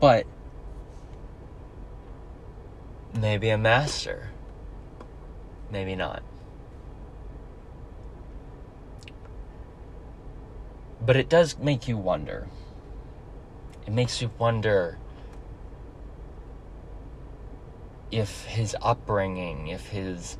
[0.00, 0.26] But
[3.12, 4.30] maybe a master.
[5.72, 6.22] Maybe not.
[11.00, 12.46] But it does make you wonder.
[13.86, 14.98] It makes you wonder
[18.10, 20.36] if his upbringing, if his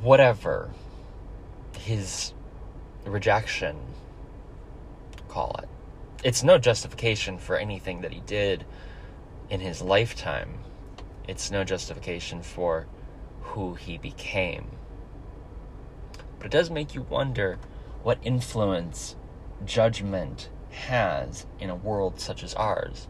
[0.00, 0.70] whatever,
[1.76, 2.32] his
[3.04, 3.76] rejection,
[5.28, 5.68] call it,
[6.22, 8.64] it's no justification for anything that he did
[9.50, 10.60] in his lifetime.
[11.26, 12.86] It's no justification for
[13.58, 14.70] who he became.
[16.38, 17.58] But it does make you wonder
[18.04, 19.16] what influence
[19.64, 23.08] judgment has in a world such as ours.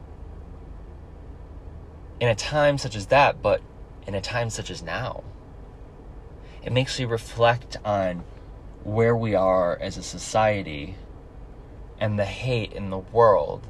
[2.19, 3.61] In a time such as that, but
[4.07, 5.23] in a time such as now.
[6.65, 8.25] It makes you reflect on
[8.85, 10.95] where we are as a society
[12.01, 13.67] and the hate in the world.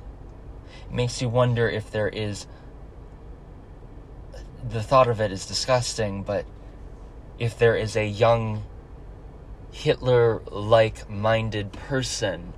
[0.89, 2.47] It makes you wonder if there is.
[4.71, 6.45] The thought of it is disgusting, but
[7.39, 8.65] if there is a young
[9.71, 12.53] Hitler like minded person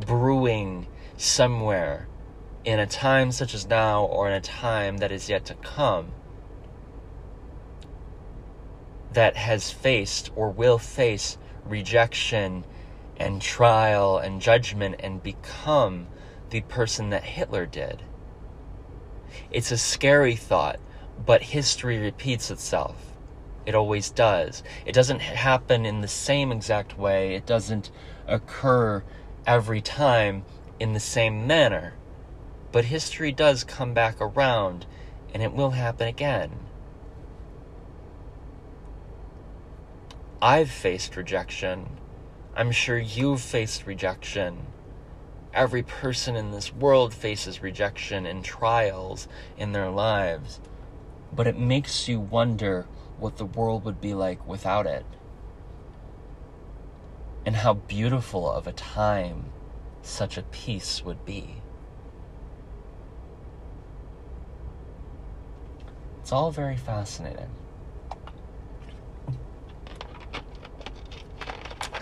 [0.00, 2.08] brewing somewhere
[2.64, 6.12] in a time such as now or in a time that is yet to come
[9.12, 12.64] that has faced or will face rejection
[13.16, 16.06] and trial and judgment and become
[16.50, 18.02] the person that Hitler did.
[19.50, 20.80] It's a scary thought,
[21.24, 23.11] but history repeats itself.
[23.64, 24.62] It always does.
[24.84, 27.90] It doesn't happen in the same exact way, it doesn't
[28.26, 29.04] occur
[29.46, 30.44] every time
[30.80, 31.94] in the same manner.
[32.72, 34.86] But history does come back around,
[35.32, 36.50] and it will happen again.
[40.40, 41.98] I've faced rejection.
[42.56, 44.66] I'm sure you've faced rejection.
[45.54, 50.58] Every person in this world faces rejection and trials in their lives.
[51.32, 52.86] But it makes you wonder
[53.18, 55.06] what the world would be like without it.
[57.44, 59.46] And how beautiful of a time
[60.02, 61.62] such a peace would be.
[66.20, 67.50] It's all very fascinating.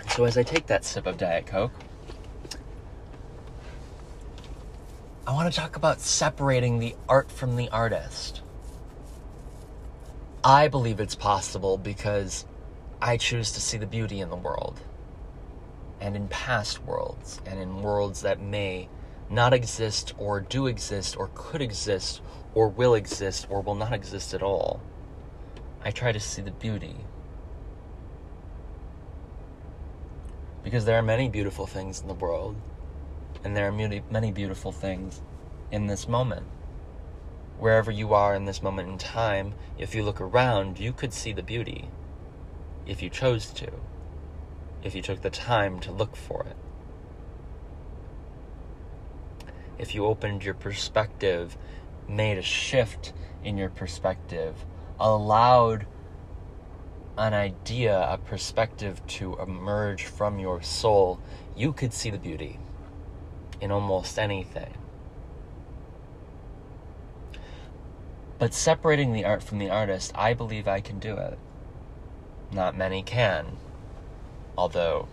[0.09, 1.71] So, as I take that sip of Diet Coke,
[5.25, 8.40] I want to talk about separating the art from the artist.
[10.43, 12.45] I believe it's possible because
[12.99, 14.81] I choose to see the beauty in the world
[15.99, 18.89] and in past worlds and in worlds that may
[19.29, 22.21] not exist or do exist or could exist
[22.55, 24.81] or will exist or will not exist at all.
[25.83, 26.95] I try to see the beauty.
[30.63, 32.55] Because there are many beautiful things in the world,
[33.43, 35.21] and there are many, beautiful things
[35.71, 36.45] in this moment.
[37.61, 41.31] Wherever you are in this moment in time, if you look around, you could see
[41.31, 41.89] the beauty
[42.87, 43.71] if you chose to,
[44.81, 46.55] if you took the time to look for it.
[49.77, 51.55] If you opened your perspective,
[52.09, 54.55] made a shift in your perspective,
[54.99, 55.85] allowed
[57.15, 61.19] an idea, a perspective to emerge from your soul,
[61.55, 62.57] you could see the beauty
[63.61, 64.80] in almost anything.
[68.41, 71.37] But separating the art from the artist, I believe I can do it.
[72.51, 73.45] Not many can.
[74.57, 75.07] Although,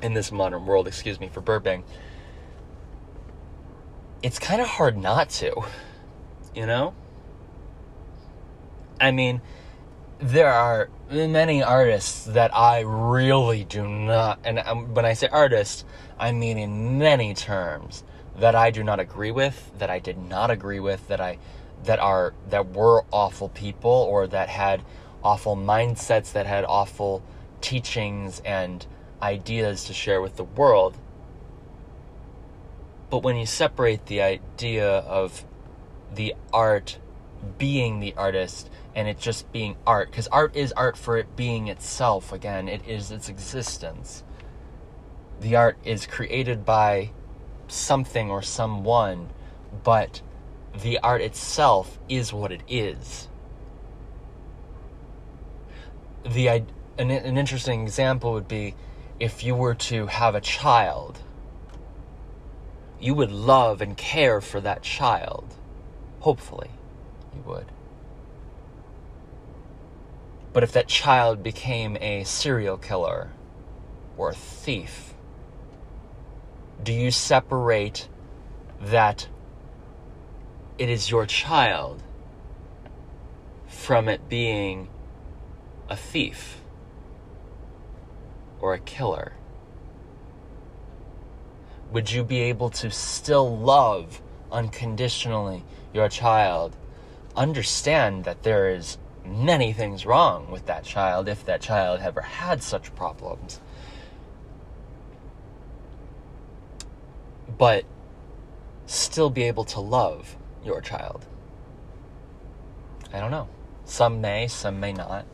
[0.00, 1.82] in this modern world, excuse me for burping,
[4.22, 5.60] it's kind of hard not to,
[6.54, 6.94] you know?
[9.00, 9.42] I mean,
[10.20, 15.84] there are many artists that I really do not, and when I say artist,
[16.16, 18.04] I mean in many terms
[18.38, 21.38] that I do not agree with, that I did not agree with, that I
[21.84, 24.82] that are that were awful people or that had
[25.22, 27.22] awful mindsets, that had awful
[27.60, 28.86] teachings and
[29.22, 30.96] ideas to share with the world.
[33.10, 35.44] But when you separate the idea of
[36.14, 36.98] the art
[37.58, 41.68] being the artist and it just being art, because art is art for it being
[41.68, 44.22] itself, again, it is its existence.
[45.40, 47.10] The art is created by
[47.70, 49.30] something or someone,
[49.82, 50.20] but
[50.82, 53.28] the art itself is what it is.
[56.26, 56.66] The an,
[56.98, 58.74] an interesting example would be
[59.20, 61.20] if you were to have a child
[63.04, 65.54] you would love and care for that child.
[66.20, 66.70] Hopefully,
[67.34, 67.66] you would.
[70.54, 73.30] But if that child became a serial killer
[74.16, 75.13] or a thief,
[76.84, 78.08] do you separate
[78.80, 79.28] that
[80.78, 82.02] it is your child
[83.66, 84.88] from it being
[85.88, 86.62] a thief
[88.60, 89.32] or a killer?
[91.94, 94.20] would you be able to still love
[94.50, 96.76] unconditionally your child?
[97.36, 102.60] Understand that there is many things wrong with that child if that child ever had
[102.60, 103.60] such problems.
[107.56, 107.84] But
[108.86, 111.26] still be able to love your child.
[113.12, 113.48] I don't know.
[113.84, 115.26] Some may, some may not.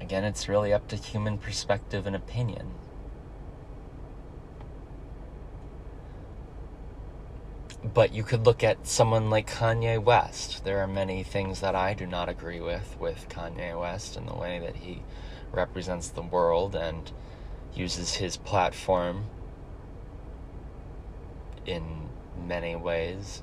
[0.00, 2.72] Again, it's really up to human perspective and opinion.
[7.94, 10.64] but you could look at someone like Kanye West.
[10.64, 14.34] There are many things that I do not agree with with Kanye West and the
[14.34, 15.02] way that he
[15.52, 17.10] represents the world and
[17.76, 19.26] uses his platform
[21.66, 22.08] in
[22.46, 23.42] many ways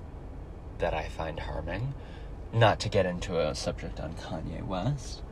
[0.79, 1.93] that I find harming.
[2.51, 5.23] Not to get into a subject on Kanye West,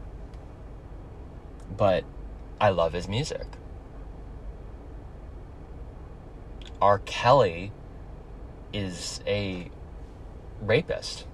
[1.75, 2.03] but
[2.59, 3.45] I love his music.
[6.81, 6.99] R.
[7.05, 7.71] Kelly
[8.73, 9.69] is a
[10.61, 11.25] rapist.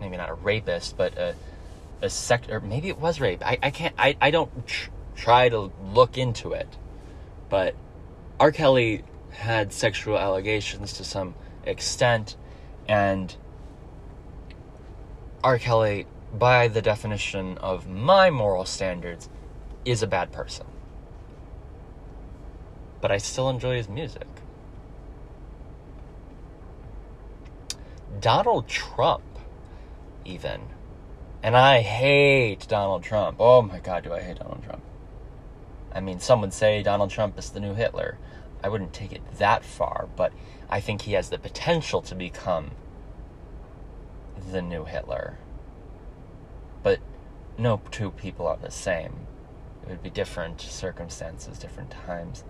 [0.00, 1.36] Maybe not a rapist, but a,
[2.00, 3.44] a sect, or maybe it was rape.
[3.46, 4.50] I, I can't, I, I don't
[5.16, 6.68] try to look into it.
[7.48, 7.74] But
[8.40, 8.50] R.
[8.52, 11.34] Kelly had sexual allegations to some
[11.64, 12.36] extent,
[12.88, 13.34] and
[15.44, 15.58] R.
[15.58, 19.28] Kelly, by the definition of my moral standards,
[19.84, 20.66] is a bad person.
[23.00, 24.26] But I still enjoy his music.
[28.20, 29.24] Donald Trump,
[30.24, 30.60] even.
[31.42, 33.38] And I hate Donald Trump.
[33.40, 34.81] Oh my god, do I hate Donald Trump.
[35.94, 38.18] I mean, some would say Donald Trump is the new Hitler.
[38.62, 40.32] I wouldn't take it that far, but
[40.70, 42.72] I think he has the potential to become
[44.50, 45.38] the new Hitler.
[46.82, 47.00] But
[47.58, 49.26] no two people are the same.
[49.82, 52.44] It would be different circumstances, different times,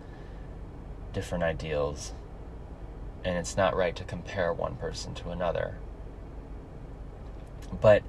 [1.12, 2.12] different ideals
[3.24, 5.76] and it's not right to compare one person to another.
[7.80, 8.02] But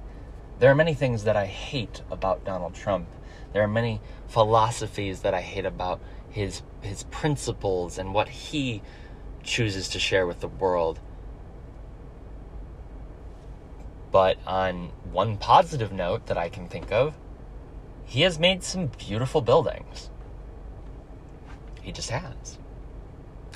[0.58, 3.08] there are many things that I hate about Donald Trump.
[3.54, 8.82] There are many philosophies that I hate about his his principles and what he
[9.44, 10.98] chooses to share with the world.
[14.10, 17.14] But on one positive note that I can think of,
[18.04, 20.10] he has made some beautiful buildings.
[21.80, 22.58] He just has.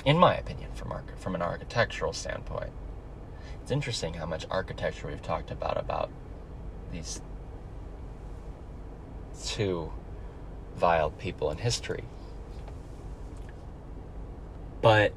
[0.05, 2.71] In my opinion, from, arch- from an architectural standpoint.
[3.61, 6.09] It's interesting how much architecture we've talked about about
[6.91, 7.21] these
[9.45, 9.91] two
[10.75, 12.03] vile people in history.
[14.81, 15.13] But,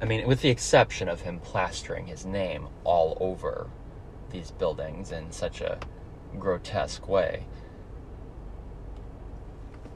[0.00, 3.70] I mean, with the exception of him plastering his name all over
[4.30, 5.78] these buildings in such a
[6.38, 7.46] grotesque way,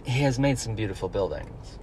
[0.05, 1.79] he has made some beautiful buildings.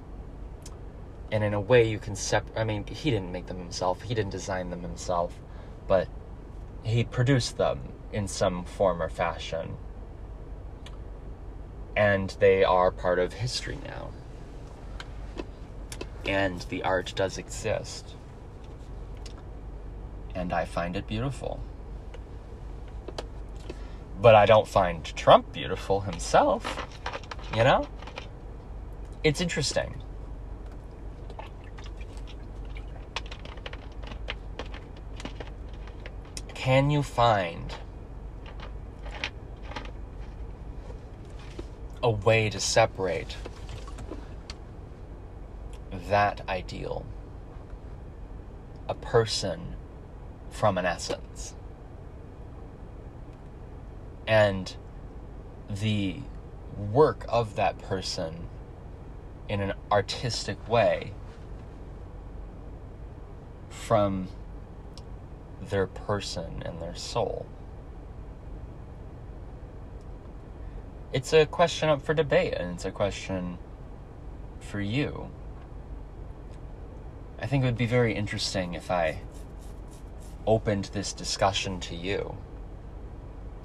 [1.32, 2.60] And in a way, you can separate.
[2.60, 5.40] I mean, he didn't make them himself, he didn't design them himself,
[5.88, 6.08] but
[6.84, 7.80] he produced them
[8.12, 9.78] in some form or fashion.
[11.96, 14.10] And they are part of history now.
[16.26, 18.16] And the art does exist.
[20.34, 21.62] And I find it beautiful.
[24.22, 26.88] But I don't find Trump beautiful himself.
[27.56, 27.88] You know?
[29.24, 30.02] It's interesting.
[36.54, 37.74] Can you find
[42.06, 43.36] a way to separate
[46.08, 47.04] that ideal,
[48.88, 49.76] a person
[50.52, 51.56] from an essence.
[54.28, 54.76] And
[55.68, 56.18] the
[56.78, 58.50] work of that person
[59.50, 61.12] in an artistic way
[63.72, 64.28] from
[65.60, 67.48] their person and their soul.
[71.16, 73.58] It's a question up for debate, and it's a question
[74.60, 75.30] for you.
[77.40, 79.22] I think it would be very interesting if I
[80.46, 82.36] opened this discussion to you.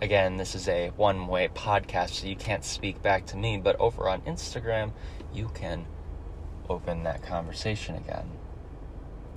[0.01, 3.75] Again, this is a one way podcast, so you can't speak back to me, but
[3.81, 4.93] over on Instagram,
[5.35, 5.87] you can
[6.69, 8.31] open that conversation again.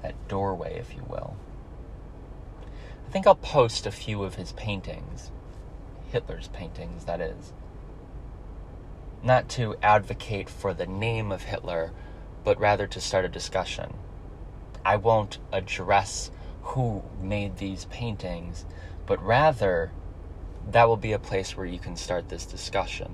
[0.03, 1.35] That doorway, if you will.
[3.07, 5.31] I think I'll post a few of his paintings.
[6.11, 7.53] Hitler's paintings, that is.
[9.23, 11.91] Not to advocate for the name of Hitler,
[12.43, 13.93] but rather to start a discussion.
[14.85, 16.29] I won't address
[16.61, 18.65] who made these paintings,
[19.05, 19.91] but rather
[20.69, 23.13] that will be a place where you can start this discussion.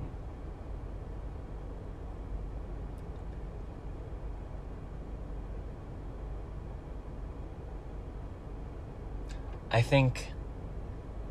[9.72, 10.32] I think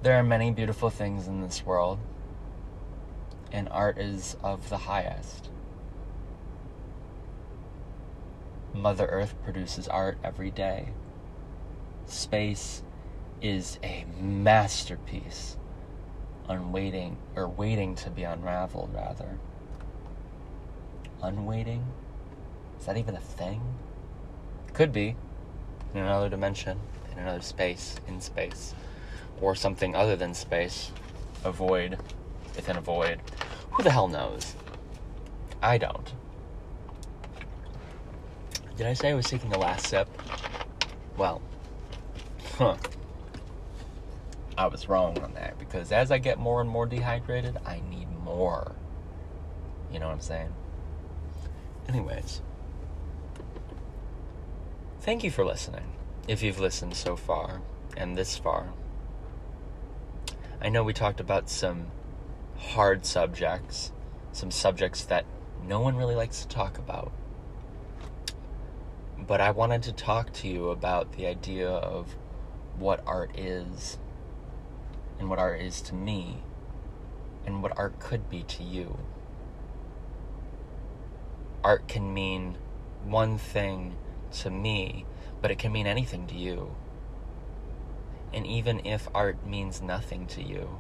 [0.03, 1.99] there are many beautiful things in this world,
[3.53, 5.51] and art is of the highest.
[8.75, 10.91] Mother Earth produces art every day.
[12.07, 12.83] Space
[13.41, 15.57] is a masterpiece
[16.49, 19.39] unwaiting or waiting to be unraveled rather.
[21.23, 21.85] Unwaiting?
[22.79, 23.61] Is that even a thing?
[24.73, 25.17] Could be.
[25.95, 26.79] In another dimension,
[27.13, 28.75] in another space, in space.
[29.41, 30.91] Or something other than space.
[31.45, 31.99] A void
[32.59, 33.21] within a void.
[33.71, 34.55] Who the hell knows?
[35.63, 36.13] I don't.
[38.77, 40.09] Did I say I was taking the last sip?
[41.17, 41.41] Well,
[42.59, 42.77] huh.
[44.59, 48.09] I was wrong on that because as I get more and more dehydrated, I need
[48.25, 48.75] more.
[49.93, 50.53] You know what I'm saying?
[51.89, 52.43] Anyways,
[55.01, 55.93] thank you for listening.
[56.27, 57.63] If you've listened so far
[57.97, 58.67] and this far,
[60.61, 61.87] I know we talked about some
[62.59, 63.93] hard subjects,
[64.33, 65.25] some subjects that
[65.67, 67.13] no one really likes to talk about
[69.29, 72.17] but I wanted to talk to you about the idea of
[72.79, 73.99] what art is,
[75.19, 76.43] and what art is to me,
[77.45, 78.99] and what art could be to you.
[81.63, 82.57] Art can mean
[83.05, 83.97] one thing
[84.41, 85.05] to me,
[85.43, 86.75] but it can mean anything to you.
[88.33, 90.79] And even if art means nothing to you,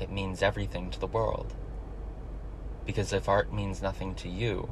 [0.00, 1.54] it means everything to the world.
[2.84, 4.68] Because if art means nothing to you,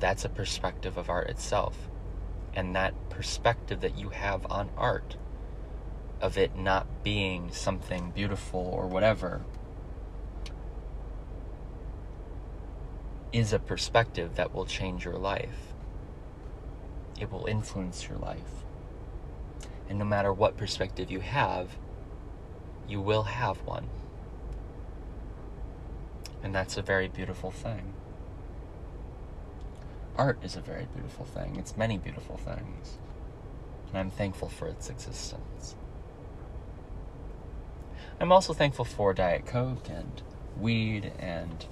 [0.00, 1.76] that's a perspective of art itself.
[2.54, 5.16] And that perspective that you have on art,
[6.20, 9.42] of it not being something beautiful or whatever,
[13.32, 15.72] is a perspective that will change your life.
[17.18, 18.64] It will influence your life.
[19.88, 21.76] And no matter what perspective you have,
[22.92, 23.88] you will have one.
[26.42, 27.94] And that's a very beautiful thing.
[30.18, 31.56] art is a very beautiful thing.
[31.56, 32.98] It's many beautiful things.
[33.88, 35.74] And I'm thankful for its existence.
[38.20, 40.20] I'm also thankful for Diet Coke and
[40.60, 41.64] weed and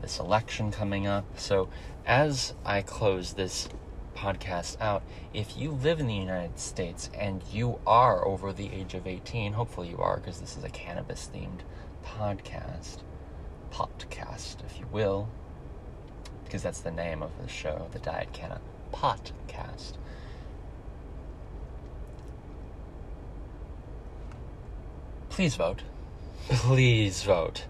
[0.00, 1.24] this election coming up.
[1.38, 1.68] So,
[2.04, 3.68] as I close this
[4.14, 5.02] podcast out,
[5.32, 9.52] if you live in the United States and you are over the age of 18,
[9.52, 11.60] hopefully you are because this is a cannabis themed
[12.04, 12.98] podcast,
[13.70, 15.28] podcast, if you will,
[16.44, 18.60] because that's the name of the show, the Diet Canna
[18.92, 19.94] Podcast.
[25.30, 25.82] Please vote.
[26.48, 27.64] Please vote.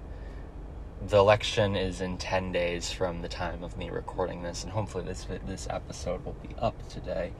[1.08, 5.04] The election is in 10 days from the time of me recording this, and hopefully
[5.04, 7.32] this this episode will be up today.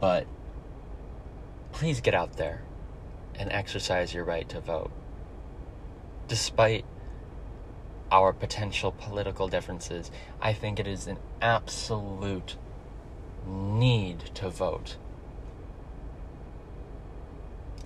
[0.00, 0.26] But
[1.70, 2.62] please get out there
[3.36, 4.90] and exercise your right to vote.
[6.26, 6.84] Despite
[8.10, 12.56] our potential political differences, I think it is an absolute
[13.46, 14.96] need to vote.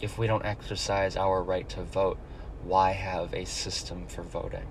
[0.01, 2.19] If we don't exercise our right to vote,
[2.65, 4.67] why have a system for voting?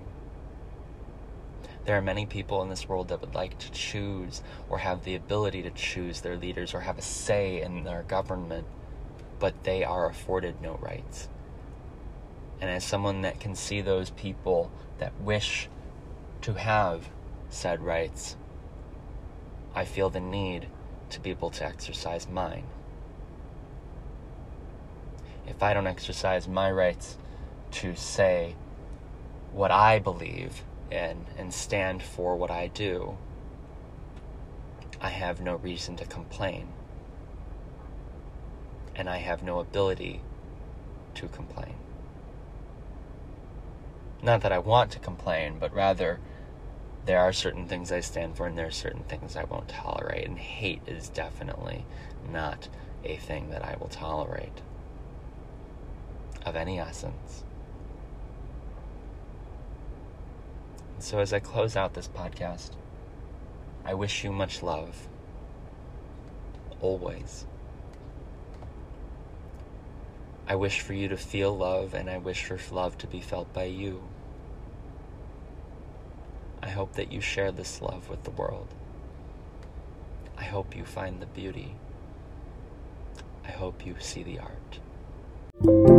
[1.84, 5.16] There are many people in this world that would like to choose or have the
[5.16, 8.66] ability to choose their leaders or have a say in their government,
[9.40, 11.28] but they are afforded no rights.
[12.60, 15.68] And as someone that can see those people that wish
[16.42, 17.08] to have
[17.50, 18.36] said rights,
[19.74, 20.68] I feel the need
[21.10, 22.66] to be able to exercise mine.
[25.48, 27.18] If I don't exercise my rights
[27.72, 28.54] to say
[29.52, 30.62] what I believe
[30.92, 33.16] in and stand for what I do,
[35.00, 36.68] I have no reason to complain.
[38.94, 40.20] And I have no ability
[41.14, 41.74] to complain.
[44.22, 46.20] Not that I want to complain, but rather
[47.06, 50.26] there are certain things I stand for and there are certain things I won't tolerate.
[50.26, 51.84] And hate is definitely
[52.30, 52.68] not
[53.04, 54.62] a thing that I will tolerate
[56.46, 57.44] of any essence.
[61.02, 62.70] So, as I close out this podcast,
[63.84, 65.08] I wish you much love.
[66.80, 67.44] Always.
[70.46, 73.52] I wish for you to feel love, and I wish for love to be felt
[73.52, 74.00] by you.
[76.62, 78.68] I hope that you share this love with the world.
[80.38, 81.74] I hope you find the beauty.
[83.44, 85.91] I hope you see the art.